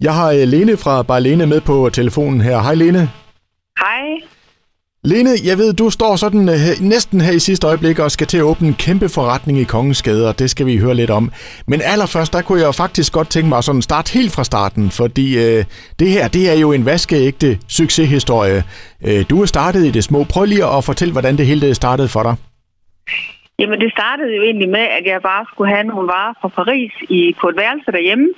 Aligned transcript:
Jeg 0.00 0.14
har 0.14 0.30
øh, 0.32 0.48
Lene 0.48 0.76
fra 0.76 1.02
Barlene 1.02 1.46
med 1.46 1.60
på 1.60 1.90
telefonen 1.92 2.40
her. 2.40 2.62
Hej 2.62 2.74
Lene. 2.74 3.10
Hej. 3.78 4.06
Lene, 5.04 5.30
jeg 5.44 5.58
ved, 5.58 5.72
du 5.72 5.90
står 5.90 6.16
sådan 6.16 6.48
uh, 6.48 6.80
næsten 6.80 7.20
her 7.20 7.32
i 7.32 7.38
sidste 7.38 7.66
øjeblik 7.66 7.98
og 7.98 8.10
skal 8.10 8.26
til 8.26 8.38
at 8.38 8.42
åbne 8.42 8.68
en 8.68 8.74
kæmpe 8.74 9.08
forretning 9.08 9.58
i 9.58 9.64
Kongens 9.64 10.02
Gade, 10.02 10.28
og 10.28 10.38
det 10.38 10.50
skal 10.50 10.66
vi 10.66 10.78
høre 10.78 10.94
lidt 10.94 11.10
om. 11.10 11.32
Men 11.66 11.80
allerførst, 11.84 12.32
der 12.32 12.42
kunne 12.42 12.60
jeg 12.60 12.74
faktisk 12.74 13.12
godt 13.12 13.30
tænke 13.30 13.48
mig 13.48 13.58
at 13.58 13.64
sådan 13.64 13.82
starte 13.82 14.12
helt 14.12 14.32
fra 14.32 14.44
starten, 14.44 14.90
fordi 14.90 15.36
uh, 15.36 15.64
det 15.98 16.08
her, 16.10 16.28
det 16.28 16.50
er 16.50 16.58
jo 16.60 16.72
en 16.72 16.86
vaskeægte 16.86 17.58
succeshistorie. 17.68 18.62
Uh, 19.06 19.20
du 19.30 19.42
er 19.42 19.46
startet 19.46 19.86
i 19.86 19.90
det 19.90 20.04
små. 20.04 20.24
Prøv 20.24 20.44
lige 20.44 20.64
at 20.76 20.84
fortælle, 20.84 21.12
hvordan 21.12 21.36
det 21.36 21.46
hele 21.46 21.74
startede 21.74 22.08
for 22.08 22.22
dig. 22.22 22.34
Jamen, 23.58 23.80
det 23.80 23.90
startede 23.92 24.36
jo 24.36 24.42
egentlig 24.42 24.68
med, 24.68 24.86
at 24.98 25.04
jeg 25.06 25.22
bare 25.22 25.44
skulle 25.52 25.70
have 25.74 25.84
nogle 25.84 26.06
varer 26.08 26.34
fra 26.40 26.48
Paris 26.48 26.92
i, 27.10 27.34
på 27.40 27.48
et 27.48 27.56
værelse 27.56 27.92
derhjemme. 27.92 28.28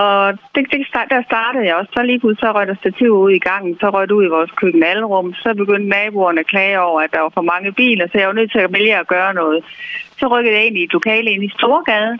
Og 0.00 0.32
det, 0.54 0.62
det, 0.72 0.80
der 1.14 1.22
startede 1.30 1.66
jeg 1.66 1.74
også. 1.80 1.92
Så 1.96 2.02
lige 2.02 2.20
pludselig 2.20 2.44
så 2.44 2.52
røg 2.52 2.66
der 2.66 2.82
stativ 2.84 3.10
ud 3.24 3.32
i 3.38 3.44
gangen. 3.48 3.74
Så 3.80 3.86
røg 3.94 4.08
det 4.08 4.14
ud 4.18 4.24
i 4.26 4.34
vores 4.36 4.52
køkkenalrum. 4.60 5.34
Så 5.42 5.54
begyndte 5.62 5.88
naboerne 5.88 6.40
at 6.40 6.46
klage 6.46 6.80
over, 6.80 7.00
at 7.00 7.12
der 7.12 7.20
var 7.20 7.32
for 7.34 7.46
mange 7.52 7.72
biler. 7.72 8.06
Så 8.06 8.18
jeg 8.18 8.28
var 8.28 8.38
nødt 8.40 8.52
til 8.52 8.58
at 8.66 8.72
vælge 8.72 8.98
at 8.98 9.08
gøre 9.14 9.34
noget. 9.34 9.64
Så 10.20 10.24
rykkede 10.32 10.54
jeg 10.56 10.66
ind 10.66 10.76
i 10.78 10.82
et 10.84 10.92
lokale 10.92 11.30
ind 11.30 11.44
i 11.44 11.54
Storgade. 11.58 12.18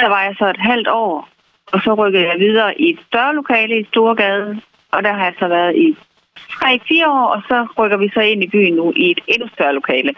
Der 0.00 0.08
var 0.14 0.22
jeg 0.26 0.34
så 0.38 0.46
et 0.54 0.62
halvt 0.70 0.88
år. 0.88 1.28
Og 1.72 1.78
så 1.84 1.94
rykkede 1.94 2.24
jeg 2.30 2.36
videre 2.38 2.80
i 2.80 2.86
et 2.90 3.00
større 3.08 3.34
lokale 3.34 3.80
i 3.80 3.84
Storgade. 3.92 4.60
Og 4.92 5.02
der 5.06 5.12
har 5.12 5.24
jeg 5.24 5.34
så 5.38 5.48
været 5.48 5.76
i 5.76 5.96
3-4 6.38 7.08
år. 7.08 7.26
Og 7.34 7.40
så 7.48 7.58
rykker 7.78 7.96
vi 7.96 8.08
så 8.14 8.20
ind 8.20 8.42
i 8.44 8.48
byen 8.54 8.74
nu 8.74 8.92
i 8.96 9.10
et 9.10 9.20
endnu 9.28 9.48
større 9.54 9.74
lokale. 9.74 10.12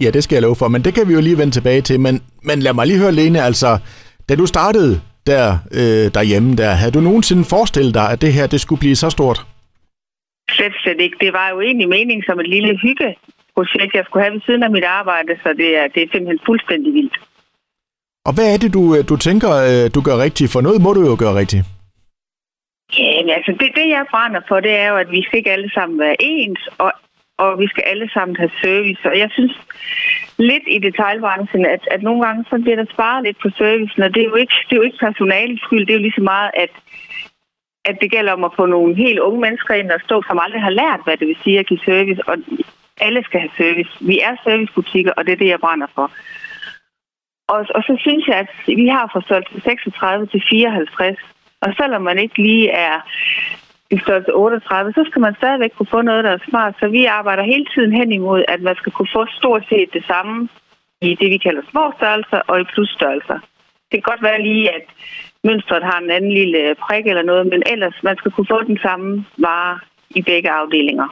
Ja, 0.00 0.10
det 0.10 0.24
skal 0.24 0.36
jeg 0.36 0.42
love 0.42 0.56
for, 0.56 0.68
men 0.68 0.82
det 0.84 0.94
kan 0.94 1.08
vi 1.08 1.12
jo 1.12 1.20
lige 1.20 1.38
vende 1.38 1.52
tilbage 1.52 1.80
til. 1.80 2.00
Men, 2.00 2.22
men 2.42 2.60
lad 2.60 2.72
mig 2.74 2.86
lige 2.86 2.98
høre, 2.98 3.12
Lene, 3.12 3.40
altså, 3.42 3.78
da 4.28 4.36
du 4.36 4.46
startede 4.46 5.00
der 5.32 5.58
øh, 5.80 6.06
derhjemme, 6.16 6.56
der, 6.56 6.70
havde 6.80 6.92
du 6.96 7.00
nogensinde 7.00 7.44
forestillet 7.44 7.94
dig, 7.94 8.06
at 8.12 8.20
det 8.22 8.32
her 8.32 8.46
det 8.46 8.60
skulle 8.60 8.82
blive 8.84 8.96
så 8.96 9.10
stort? 9.10 9.38
Slet, 10.50 10.74
slet 10.82 11.00
ikke. 11.00 11.16
Det 11.20 11.32
var 11.32 11.48
jo 11.48 11.60
egentlig 11.60 11.88
meningen 11.88 12.24
som 12.28 12.40
et 12.40 12.48
lille 12.48 12.72
hyggeprojekt, 12.84 13.94
jeg 13.94 14.04
skulle 14.04 14.24
have 14.24 14.34
ved 14.34 14.40
siden 14.46 14.62
af 14.62 14.70
mit 14.70 14.84
arbejde, 14.84 15.32
så 15.42 15.48
det 15.62 15.70
er, 15.80 15.86
det 15.94 16.00
er 16.02 16.08
simpelthen 16.12 16.40
fuldstændig 16.46 16.94
vildt. 16.94 17.16
Og 18.24 18.32
hvad 18.34 18.54
er 18.54 18.58
det, 18.58 18.74
du, 18.74 18.82
øh, 18.96 19.08
du 19.08 19.16
tænker, 19.16 19.50
øh, 19.70 19.84
du 19.94 20.00
gør 20.08 20.16
rigtigt? 20.26 20.52
For 20.52 20.60
noget 20.60 20.82
må 20.82 20.90
du 20.92 21.02
jo 21.10 21.16
gøre 21.18 21.38
rigtigt. 21.42 21.64
Ja, 22.98 23.34
altså 23.38 23.52
det, 23.60 23.68
det, 23.78 23.86
jeg 23.96 24.04
brænder 24.10 24.40
for, 24.48 24.60
det 24.60 24.74
er 24.82 24.88
jo, 24.88 24.96
at 24.96 25.10
vi 25.10 25.22
skal 25.22 25.38
ikke 25.38 25.52
alle 25.52 25.70
sammen 25.74 25.98
være 25.98 26.16
ens, 26.20 26.68
og 26.78 26.92
og 27.38 27.58
vi 27.58 27.66
skal 27.66 27.84
alle 27.86 28.08
sammen 28.14 28.36
have 28.36 28.50
service. 28.62 29.02
Og 29.10 29.18
jeg 29.18 29.30
synes 29.32 29.52
lidt 30.38 30.66
i 30.66 30.78
detaljbranchen, 30.78 31.66
at, 31.66 31.88
at 31.90 32.02
nogle 32.02 32.26
gange 32.26 32.44
så 32.50 32.58
bliver 32.62 32.76
der 32.76 32.92
sparet 32.92 33.24
lidt 33.24 33.38
på 33.42 33.50
servicen, 33.58 34.02
og 34.02 34.14
det 34.14 34.20
er 34.20 34.30
jo 34.32 34.34
ikke, 34.34 34.56
det 34.66 34.72
er 34.72 34.76
jo 34.76 34.88
ikke 34.88 35.04
personalets 35.06 35.62
skyld, 35.62 35.86
det 35.86 35.92
er 35.92 35.98
jo 35.98 36.06
lige 36.06 36.18
så 36.20 36.22
meget, 36.22 36.50
at, 36.54 36.70
at 37.84 37.96
det 38.00 38.10
gælder 38.10 38.32
om 38.32 38.44
at 38.44 38.56
få 38.56 38.66
nogle 38.66 38.94
helt 38.94 39.18
unge 39.18 39.40
mennesker 39.40 39.74
ind 39.74 39.90
og 39.90 40.00
stå, 40.00 40.22
som 40.22 40.38
aldrig 40.42 40.62
har 40.62 40.70
lært, 40.70 41.00
hvad 41.04 41.16
det 41.16 41.28
vil 41.28 41.42
sige 41.44 41.58
at 41.58 41.66
give 41.66 41.80
service, 41.84 42.20
og 42.28 42.36
alle 43.00 43.22
skal 43.24 43.40
have 43.40 43.56
service. 43.56 43.90
Vi 44.00 44.20
er 44.20 44.36
servicebutikker, 44.44 45.12
og 45.16 45.26
det 45.26 45.32
er 45.32 45.36
det, 45.36 45.48
jeg 45.48 45.60
brænder 45.60 45.86
for. 45.94 46.10
Og, 47.48 47.66
og 47.74 47.82
så 47.82 47.96
synes 48.00 48.26
jeg, 48.28 48.36
at 48.36 48.50
vi 48.66 48.86
har 48.86 49.10
fra 49.12 49.22
36 49.64 50.26
til 50.26 50.42
54, 50.50 51.18
og 51.60 51.74
selvom 51.76 52.02
man 52.02 52.18
ikke 52.18 52.42
lige 52.42 52.70
er 52.70 52.96
i 53.90 53.98
størrelse 53.98 54.32
38, 54.34 54.92
så 54.92 55.02
skal 55.10 55.20
man 55.20 55.34
stadigvæk 55.40 55.72
kunne 55.74 55.94
få 55.96 56.00
noget, 56.02 56.24
der 56.24 56.30
er 56.30 56.46
smart. 56.48 56.74
Så 56.80 56.88
vi 56.88 57.04
arbejder 57.04 57.42
hele 57.52 57.66
tiden 57.74 57.92
hen 57.92 58.12
imod, 58.12 58.44
at 58.48 58.60
man 58.62 58.76
skal 58.76 58.92
kunne 58.92 59.14
få 59.16 59.26
stort 59.38 59.64
set 59.68 59.88
det 59.92 60.04
samme 60.06 60.48
i 61.02 61.10
det, 61.20 61.28
vi 61.30 61.38
kalder 61.46 61.62
små 61.70 61.84
størrelser 61.98 62.40
og 62.50 62.60
i 62.60 62.64
plusstørrelser. 62.72 63.38
Det 63.90 63.96
kan 63.96 64.10
godt 64.12 64.22
være 64.22 64.42
lige, 64.42 64.70
at 64.76 64.84
mønstret 65.44 65.82
har 65.84 65.98
en 65.98 66.10
anden 66.10 66.32
lille 66.32 66.74
prik 66.84 67.06
eller 67.06 67.22
noget, 67.22 67.46
men 67.46 67.62
ellers 67.72 67.96
man 68.02 68.16
skal 68.16 68.30
kunne 68.32 68.52
få 68.54 68.62
den 68.62 68.78
samme 68.82 69.24
vare 69.38 69.78
i 70.10 70.22
begge 70.22 70.50
afdelinger. 70.50 71.08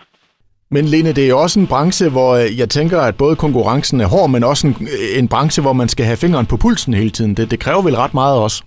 Men 0.71 0.85
Lene, 0.85 1.13
det 1.13 1.31
er 1.31 1.35
også 1.35 1.61
en 1.61 1.67
branche, 1.67 2.11
hvor 2.11 2.31
øh, 2.35 2.59
jeg 2.59 2.69
tænker, 2.71 3.01
at 3.01 3.17
både 3.17 3.37
konkurrencen 3.37 4.01
er 4.01 4.07
hård, 4.07 4.31
men 4.31 4.45
også 4.45 4.67
en, 4.67 4.77
øh, 4.81 5.19
en 5.19 5.29
branche, 5.29 5.63
hvor 5.63 5.73
man 5.73 5.89
skal 5.89 6.07
have 6.07 6.17
fingeren 6.17 6.47
på 6.47 6.57
pulsen 6.57 6.95
hele 6.95 7.11
tiden. 7.11 7.35
Det, 7.37 7.51
det 7.51 7.61
kræver 7.61 7.83
vel 7.83 7.97
ret 7.97 8.15
meget 8.15 8.39
også? 8.39 8.65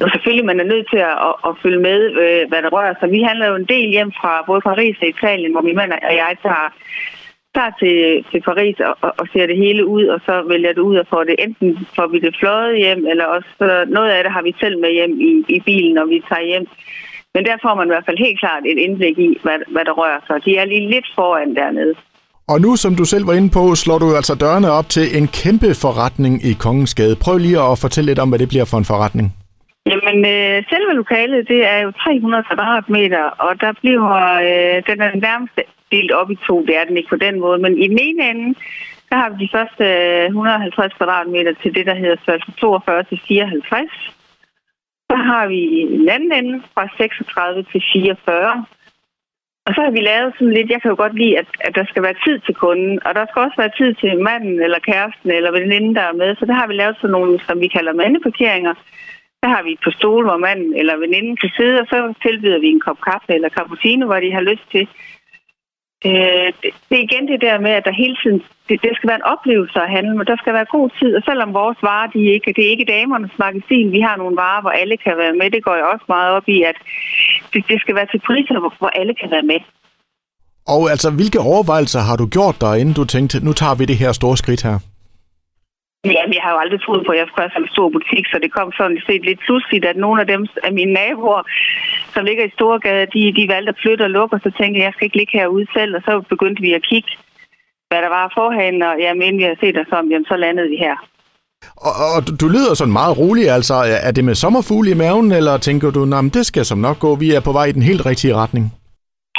Jo, 0.00 0.04
selvfølgelig, 0.12 0.46
man 0.50 0.60
er 0.60 0.72
nødt 0.72 0.86
til 0.92 1.00
at, 1.10 1.16
at, 1.28 1.34
at 1.48 1.52
følge 1.62 1.80
med, 1.88 2.00
øh, 2.22 2.42
hvad 2.48 2.60
der 2.62 2.70
rører 2.76 2.94
sig. 2.96 3.08
Vi 3.16 3.20
handler 3.28 3.46
jo 3.48 3.56
en 3.56 3.70
del 3.74 3.88
hjem 3.96 4.12
fra 4.20 4.32
både 4.46 4.60
Paris 4.60 4.96
og 5.02 5.08
Italien, 5.08 5.52
hvor 5.52 5.64
min 5.68 5.76
mand 5.80 5.92
og 5.92 6.14
jeg 6.24 6.32
tager, 6.42 6.66
tager 7.56 7.72
til, 7.82 7.96
til 8.30 8.40
Paris 8.48 8.76
og, 8.88 8.94
og, 9.06 9.12
og 9.20 9.26
ser 9.32 9.46
det 9.46 9.56
hele 9.64 9.82
ud, 9.86 10.04
og 10.14 10.20
så 10.26 10.34
vælger 10.52 10.72
det 10.72 10.82
ud 10.90 10.96
og 11.02 11.06
får 11.12 11.24
det. 11.24 11.36
Enten 11.38 11.86
får 11.96 12.06
vi 12.12 12.18
det 12.18 12.36
fløjet 12.40 12.76
hjem, 12.84 13.06
eller 13.10 13.24
også 13.24 13.48
så 13.58 13.84
noget 13.88 14.10
af 14.10 14.24
det 14.24 14.32
har 14.32 14.42
vi 14.42 14.54
selv 14.60 14.76
med 14.84 14.90
hjem 14.98 15.14
i, 15.30 15.32
i 15.56 15.58
bilen, 15.60 15.94
når 15.94 16.06
vi 16.12 16.18
tager 16.28 16.46
hjem. 16.50 16.66
Men 17.34 17.44
der 17.44 17.56
får 17.62 17.74
man 17.74 17.86
i 17.86 17.92
hvert 17.92 18.06
fald 18.06 18.18
helt 18.26 18.40
klart 18.40 18.62
et 18.72 18.78
indblik 18.86 19.18
i, 19.18 19.38
hvad, 19.42 19.58
hvad 19.74 19.84
der 19.84 19.94
rører 20.00 20.20
sig. 20.26 20.44
De 20.44 20.56
er 20.56 20.64
lige 20.64 20.90
lidt 20.90 21.08
foran 21.14 21.54
dernede. 21.54 21.94
Og 22.48 22.60
nu, 22.60 22.76
som 22.76 22.96
du 22.96 23.04
selv 23.04 23.26
var 23.26 23.32
inde 23.32 23.50
på, 23.50 23.74
slår 23.74 23.98
du 23.98 24.16
altså 24.16 24.34
dørene 24.34 24.70
op 24.70 24.88
til 24.88 25.16
en 25.18 25.28
kæmpe 25.28 25.74
forretning 25.74 26.44
i 26.44 26.52
Kongens 26.52 26.94
Gade. 26.94 27.16
Prøv 27.16 27.38
lige 27.38 27.60
at 27.60 27.78
fortælle 27.78 28.10
lidt 28.10 28.18
om, 28.18 28.28
hvad 28.28 28.38
det 28.38 28.48
bliver 28.48 28.64
for 28.64 28.78
en 28.78 28.84
forretning. 28.84 29.45
Jamen, 29.90 30.18
øh, 30.34 30.56
selve 30.70 30.92
lokalet, 31.00 31.48
det 31.48 31.60
er 31.72 31.78
jo 31.78 31.90
300 31.90 32.44
kvadratmeter, 32.48 33.24
og 33.24 33.60
der 33.60 33.72
bliver, 33.80 34.04
øh, 34.48 34.76
den 34.88 34.98
er 35.06 35.10
nærmest 35.28 35.54
delt 35.92 36.12
op 36.12 36.30
i 36.30 36.38
to. 36.46 36.66
Det 36.66 36.76
er 36.76 36.84
den 36.84 36.96
ikke 36.96 37.08
på 37.08 37.16
den 37.26 37.40
måde, 37.40 37.58
men 37.58 37.78
i 37.78 37.88
den 37.88 37.98
ene 38.06 38.30
ende, 38.30 38.58
der 39.10 39.16
har 39.16 39.30
vi 39.30 39.44
de 39.44 39.54
første 39.56 39.84
øh, 39.84 40.26
150 40.26 40.92
kvadratmeter 40.98 41.52
til 41.62 41.74
det, 41.74 41.86
der 41.86 41.94
hedder 41.94 42.16
størrelse 42.22 42.52
42 42.52 43.02
til 43.02 43.20
54. 43.28 43.90
Så 45.10 45.16
har 45.16 45.46
vi 45.46 45.60
en 45.80 46.08
anden 46.08 46.32
ende 46.32 46.62
fra 46.74 46.88
36 46.96 47.62
til 47.72 47.82
44. 47.92 48.64
Og 49.66 49.74
så 49.74 49.80
har 49.84 49.90
vi 49.90 50.00
lavet 50.00 50.34
sådan 50.34 50.56
lidt, 50.56 50.70
jeg 50.70 50.82
kan 50.82 50.90
jo 50.90 50.96
godt 51.04 51.18
lide, 51.20 51.38
at, 51.38 51.48
at 51.60 51.74
der 51.74 51.84
skal 51.84 52.02
være 52.02 52.20
tid 52.26 52.38
til 52.38 52.54
kunden, 52.54 52.94
og 53.06 53.14
der 53.14 53.24
skal 53.26 53.42
også 53.42 53.58
være 53.62 53.76
tid 53.80 53.90
til 53.94 54.22
manden 54.28 54.56
eller 54.66 54.78
kæresten 54.88 55.30
eller 55.30 55.50
veninden, 55.58 55.94
der 55.94 56.04
er 56.06 56.20
med. 56.22 56.36
Så 56.36 56.44
der 56.46 56.54
har 56.60 56.66
vi 56.66 56.74
lavet 56.74 56.96
sådan 56.96 57.14
nogle, 57.16 57.40
som 57.46 57.60
vi 57.60 57.68
kalder 57.76 57.92
mandeparkeringer, 57.92 58.74
så 59.42 59.46
har 59.54 59.62
vi 59.62 59.72
et 59.72 59.84
par 59.84 59.94
stole, 59.98 60.24
hvor 60.28 60.38
manden 60.46 60.70
eller 60.80 60.96
veninden 61.04 61.36
kan 61.42 61.50
sidde, 61.56 61.80
og 61.80 61.86
så 61.92 61.98
tilbyder 62.24 62.60
vi 62.60 62.68
en 62.68 62.84
kop 62.86 63.00
kaffe 63.08 63.30
eller 63.36 63.48
cappuccino, 63.56 64.06
hvor 64.06 64.20
de 64.20 64.32
har 64.36 64.44
lyst 64.50 64.66
til. 64.74 64.84
Øh, 66.08 66.48
det 66.88 66.96
er 66.98 67.06
igen 67.08 67.26
det 67.32 67.40
der 67.46 67.56
med, 67.66 67.72
at 67.78 67.84
der 67.84 68.00
hele 68.02 68.16
tiden, 68.22 68.40
det, 68.68 68.76
det 68.84 68.92
skal 68.94 69.08
være 69.10 69.20
en 69.22 69.30
oplevelse 69.34 69.78
at 69.84 69.92
handle, 69.96 70.16
men 70.16 70.26
der 70.26 70.36
skal 70.42 70.52
være 70.58 70.74
god 70.76 70.88
tid, 71.00 71.10
og 71.18 71.22
selvom 71.28 71.54
vores 71.54 71.78
varer, 71.82 72.10
de 72.14 72.20
ikke, 72.36 72.52
det 72.56 72.62
er 72.64 72.74
ikke 72.74 72.92
damernes 72.96 73.38
magasin, 73.44 73.92
vi 73.96 74.00
har 74.00 74.16
nogle 74.16 74.36
varer, 74.36 74.60
hvor 74.60 74.74
alle 74.80 74.96
kan 74.96 75.14
være 75.22 75.34
med, 75.40 75.50
det 75.50 75.64
går 75.64 75.74
jeg 75.74 75.86
også 75.94 76.06
meget 76.08 76.30
op 76.36 76.48
i, 76.56 76.58
at 76.70 76.76
det, 77.52 77.60
det 77.70 77.80
skal 77.80 77.94
være 77.94 78.08
til 78.10 78.20
priser, 78.28 78.58
hvor, 78.62 78.74
hvor 78.78 78.92
alle 79.00 79.14
kan 79.20 79.30
være 79.30 79.46
med. 79.52 79.60
Og 80.74 80.90
altså, 80.90 81.08
hvilke 81.10 81.40
overvejelser 81.40 82.00
har 82.00 82.16
du 82.16 82.26
gjort 82.26 82.56
dig, 82.60 82.80
inden 82.80 82.94
du 82.94 83.04
tænkte, 83.04 83.44
nu 83.44 83.52
tager 83.52 83.74
vi 83.74 83.84
det 83.84 83.96
her 83.96 84.12
store 84.12 84.36
skridt 84.36 84.62
her? 84.62 84.78
Jamen, 86.14 86.34
jeg 86.38 86.44
har 86.46 86.52
jo 86.54 86.58
aldrig 86.64 86.80
troet 86.82 87.06
på, 87.06 87.12
at 87.12 87.18
jeg 87.18 87.26
skulle 87.28 87.48
have 87.48 87.64
en 87.64 87.74
stor 87.76 87.88
butik, 87.96 88.24
så 88.32 88.36
det 88.42 88.50
kom 88.56 88.68
sådan 88.80 89.00
set 89.06 89.22
lidt 89.28 89.40
pludseligt, 89.46 89.84
at 89.84 89.96
nogle 90.04 90.20
af 90.22 90.26
dem 90.26 90.42
af 90.66 90.72
mine 90.78 90.92
naboer, 90.92 91.42
som 92.14 92.24
ligger 92.24 92.44
i 92.44 92.56
Storgade, 92.58 93.06
de, 93.14 93.22
de 93.38 93.52
valgte 93.54 93.72
at 93.74 93.80
flytte 93.82 94.02
og 94.08 94.10
lukke, 94.10 94.36
og 94.36 94.40
så 94.46 94.50
tænkte 94.58 94.78
jeg, 94.78 94.86
jeg 94.86 94.94
skal 94.94 95.06
ikke 95.06 95.20
ligge 95.20 95.38
herude 95.38 95.66
selv, 95.76 95.92
og 95.96 96.02
så 96.08 96.12
begyndte 96.32 96.62
vi 96.62 96.72
at 96.78 96.86
kigge, 96.90 97.10
hvad 97.88 98.00
der 98.04 98.10
var 98.18 98.32
forhen, 98.38 98.82
og 98.88 98.94
jamen, 99.04 99.22
inden 99.22 99.38
vi 99.42 99.46
har 99.50 99.58
set 99.60 99.76
os 99.82 99.92
om, 99.98 100.10
jamen, 100.10 100.28
så 100.30 100.36
landede 100.36 100.68
vi 100.68 100.78
her. 100.86 100.96
Og, 101.88 101.94
og 102.14 102.20
du 102.40 102.46
lyder 102.48 102.74
sådan 102.74 102.92
meget 102.92 103.18
rolig, 103.18 103.50
altså 103.50 103.74
er 104.08 104.12
det 104.12 104.24
med 104.24 104.34
sommerfugle 104.34 104.90
i 104.90 105.00
maven, 105.04 105.32
eller 105.32 105.58
tænker 105.58 105.90
du, 105.90 106.02
at 106.02 106.34
det 106.34 106.46
skal 106.46 106.64
som 106.64 106.78
nok 106.78 106.98
gå, 106.98 107.14
vi 107.14 107.28
er 107.34 107.40
på 107.40 107.52
vej 107.52 107.64
i 107.64 107.72
den 107.72 107.82
helt 107.82 108.06
rigtige 108.06 108.34
retning? 108.34 108.64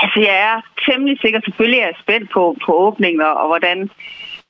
Altså, 0.03 0.19
jeg 0.19 0.37
er 0.49 0.57
temmelig 0.87 1.17
sikker, 1.21 1.39
selvfølgelig 1.45 1.79
er 1.79 1.89
jeg 1.91 2.01
spændt 2.03 2.27
på, 2.35 2.43
på 2.65 2.71
åbningen, 2.85 3.21
og, 3.21 3.33
og 3.41 3.47
hvordan 3.47 3.89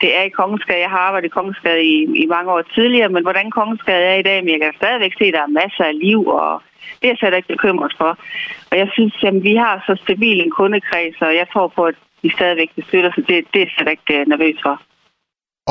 det 0.02 0.10
er 0.18 0.24
i 0.26 0.36
Kongensgade. 0.40 0.80
Jeg 0.86 0.90
har 0.90 1.04
arbejdet 1.08 1.28
i 1.28 1.36
Kongensgade 1.38 1.84
i, 1.84 1.96
i 2.24 2.26
mange 2.36 2.52
år 2.52 2.62
tidligere, 2.62 3.10
men 3.10 3.24
hvordan 3.24 3.52
Kongensgade 3.52 4.04
er 4.12 4.18
i 4.20 4.28
dag, 4.30 4.44
men 4.44 4.52
jeg 4.54 4.62
kan 4.62 4.74
stadigvæk 4.82 5.14
se, 5.18 5.26
at 5.26 5.34
der 5.34 5.44
er 5.44 5.58
masser 5.62 5.84
af 5.92 6.00
liv, 6.06 6.20
og 6.28 6.52
det 7.00 7.06
er 7.06 7.14
jeg 7.14 7.18
slet 7.18 7.38
ikke 7.38 7.54
bekymret 7.56 7.94
for. 7.98 8.12
Og 8.72 8.76
jeg 8.82 8.90
synes, 8.96 9.14
at 9.30 9.44
vi 9.48 9.56
har 9.56 9.84
så 9.88 9.94
stabil 10.04 10.38
en 10.42 10.52
kundekreds, 10.60 11.18
og 11.22 11.32
jeg 11.42 11.48
tror 11.54 11.68
på, 11.68 11.84
at 11.92 11.96
vi 12.24 12.30
stadigvæk 12.30 12.70
bestøtter, 12.76 13.12
så 13.16 13.22
det, 13.28 13.36
det 13.54 13.60
er 13.62 13.66
jeg 13.66 13.74
slet 13.78 13.92
ikke 13.96 14.14
øh, 14.20 14.28
nervøs 14.28 14.60
for. 14.66 14.76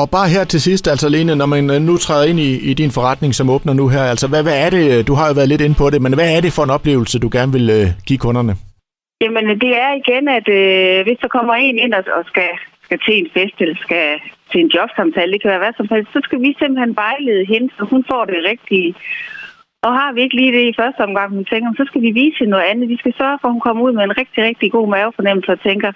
Og 0.01 0.07
bare 0.15 0.29
her 0.35 0.43
til 0.43 0.61
sidst, 0.61 0.87
altså 0.87 1.09
Lene, 1.09 1.35
når 1.35 1.45
man 1.45 1.69
øh, 1.69 1.81
nu 1.81 1.97
træder 1.97 2.25
ind 2.31 2.39
i, 2.39 2.51
i 2.71 2.73
din 2.73 2.91
forretning, 2.91 3.35
som 3.35 3.49
åbner 3.49 3.73
nu 3.73 3.87
her, 3.87 4.03
altså 4.13 4.27
hvad, 4.27 4.43
hvad 4.43 4.57
er 4.65 4.69
det, 4.69 5.07
du 5.07 5.13
har 5.13 5.27
jo 5.27 5.33
været 5.33 5.49
lidt 5.49 5.61
inde 5.61 5.75
på 5.81 5.89
det, 5.89 6.01
men 6.01 6.13
hvad 6.13 6.29
er 6.37 6.41
det 6.41 6.53
for 6.53 6.63
en 6.63 6.69
oplevelse, 6.77 7.19
du 7.19 7.29
gerne 7.31 7.51
vil 7.51 7.69
øh, 7.77 7.87
give 8.07 8.19
kunderne? 8.25 8.53
Jamen 9.21 9.45
det 9.65 9.73
er 9.85 9.91
igen, 10.01 10.25
at 10.39 10.47
øh, 10.59 11.03
hvis 11.05 11.19
der 11.21 11.27
kommer 11.27 11.53
en 11.53 11.77
ind 11.79 11.93
og, 11.93 12.03
og 12.17 12.23
skal 12.25 12.49
skal 12.87 12.99
til 13.05 13.15
en 13.17 13.29
fest 13.35 13.57
eller 13.63 13.77
skal 13.85 14.07
til 14.51 14.59
en 14.61 14.73
jobsamtale, 14.77 15.31
det 15.31 15.41
kan 15.41 15.51
være 15.53 15.63
hvad 15.65 15.77
som 15.77 15.89
helst, 15.93 16.09
så 16.15 16.19
skal 16.23 16.39
vi 16.45 16.51
simpelthen 16.59 16.95
vejlede 17.03 17.43
hende, 17.51 17.69
så 17.77 17.83
hun 17.93 18.03
får 18.11 18.23
det 18.25 18.39
rigtige. 18.51 18.91
Og 19.85 19.91
har 19.99 20.09
vi 20.13 20.19
ikke 20.21 20.35
lige 20.39 20.55
det 20.57 20.65
i 20.67 20.77
første 20.81 21.01
omgang, 21.07 21.29
hun 21.37 21.45
tænker, 21.45 21.69
så 21.73 21.83
skal 21.87 22.01
vi 22.01 22.11
vise 22.21 22.39
hende 22.39 22.55
noget 22.55 22.69
andet. 22.71 22.89
Vi 22.93 22.97
skal 23.01 23.13
sørge 23.17 23.37
for, 23.39 23.47
at 23.47 23.55
hun 23.55 23.65
kommer 23.67 23.83
ud 23.83 23.93
med 23.93 24.03
en 24.03 24.17
rigtig, 24.21 24.43
rigtig 24.49 24.71
god 24.71 24.87
mavefornemmelse 24.93 25.51
og 25.51 25.61
tænker, 25.67 25.91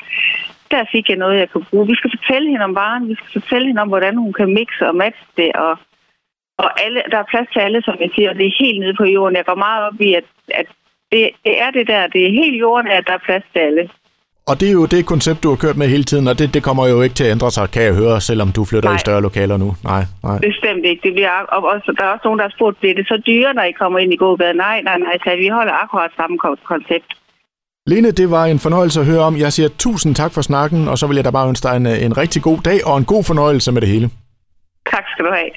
der 0.71 0.91
fik 0.91 1.05
jeg 1.09 1.17
noget, 1.23 1.39
jeg 1.39 1.49
kan 1.51 1.63
bruge. 1.69 1.87
Vi 1.87 1.95
skal 1.95 2.11
fortælle 2.17 2.49
hende 2.49 2.65
om 2.69 2.75
varen, 2.75 3.09
vi 3.09 3.15
skal 3.15 3.41
fortælle 3.41 3.67
hende 3.67 3.81
om, 3.81 3.87
hvordan 3.93 4.15
hun 4.23 4.33
kan 4.33 4.53
mixe 4.53 4.87
og 4.89 4.95
matche 4.95 5.25
det, 5.37 5.51
og, 5.65 5.73
Og 6.57 6.69
alle, 6.83 7.01
der 7.11 7.17
er 7.17 7.31
plads 7.31 7.49
til 7.53 7.59
alle, 7.59 7.81
som 7.81 7.97
jeg 7.99 8.09
siger, 8.15 8.29
og 8.29 8.35
det 8.35 8.45
er 8.45 8.63
helt 8.63 8.79
nede 8.79 8.95
på 9.01 9.05
jorden. 9.05 9.37
Jeg 9.37 9.45
går 9.45 9.55
meget 9.55 9.81
op 9.87 10.01
i, 10.01 10.13
at, 10.13 10.27
at 10.61 10.67
det, 11.11 11.29
det 11.45 11.53
er 11.61 11.71
det 11.71 11.87
der, 11.87 12.07
det 12.07 12.21
er 12.25 12.39
helt 12.41 12.57
jorden, 12.65 12.87
at 12.87 13.07
der 13.07 13.13
er 13.13 13.25
plads 13.27 13.43
til 13.53 13.59
alle. 13.59 13.89
Og 14.49 14.59
det 14.59 14.67
er 14.67 14.71
jo 14.71 14.85
det 14.85 15.05
koncept, 15.05 15.43
du 15.43 15.49
har 15.49 15.55
kørt 15.55 15.77
med 15.77 15.87
hele 15.87 16.03
tiden, 16.03 16.27
og 16.27 16.39
det, 16.39 16.53
det 16.53 16.63
kommer 16.63 16.87
jo 16.87 17.01
ikke 17.01 17.15
til 17.15 17.23
at 17.23 17.31
ændre 17.31 17.51
sig, 17.51 17.71
kan 17.71 17.83
jeg 17.83 17.93
høre, 17.93 18.21
selvom 18.21 18.51
du 18.51 18.65
flytter 18.65 18.89
Nej. 18.89 18.95
i 18.95 18.99
større 18.99 19.21
lokaler 19.21 19.57
nu. 19.57 19.75
Nej, 19.83 20.03
nej. 20.23 20.37
Bestemt 20.39 20.85
ikke. 20.85 21.01
Det 21.03 21.13
bliver, 21.13 21.31
og 21.55 21.63
også, 21.73 21.93
der 21.99 22.03
er 22.05 22.09
også 22.09 22.21
nogen, 22.25 22.39
der 22.39 22.45
har 22.45 22.53
spurgt, 22.57 22.79
bliver 22.79 22.95
det 22.95 23.07
så 23.07 23.17
dyre, 23.27 23.53
når 23.53 23.63
I 23.63 23.71
kommer 23.71 23.99
ind 23.99 24.13
i 24.13 24.15
gågaden? 24.15 24.55
Nej, 24.57 24.81
nej, 24.81 24.97
nej, 24.97 25.17
så 25.23 25.35
vi 25.43 25.47
holder 25.47 25.73
akkurat 25.83 26.11
samme 26.15 26.37
ko- 26.37 26.55
koncept. 26.73 27.09
Lene, 27.87 28.11
det 28.11 28.31
var 28.31 28.45
en 28.45 28.59
fornøjelse 28.59 28.99
at 28.99 29.05
høre 29.05 29.19
om. 29.19 29.37
Jeg 29.37 29.53
siger 29.53 29.69
tusind 29.77 30.15
tak 30.15 30.31
for 30.33 30.41
snakken, 30.41 30.87
og 30.87 30.97
så 30.97 31.07
vil 31.07 31.15
jeg 31.15 31.25
da 31.25 31.29
bare 31.29 31.49
ønske 31.49 31.67
dig 31.67 31.75
en, 31.77 31.85
en 31.87 32.17
rigtig 32.17 32.41
god 32.41 32.59
dag 32.65 32.85
og 32.87 32.97
en 32.97 33.05
god 33.05 33.23
fornøjelse 33.23 33.71
med 33.71 33.81
det 33.81 33.89
hele. 33.89 34.09
Tak 34.91 35.03
skal 35.13 35.25
du 35.25 35.31
have. 35.31 35.49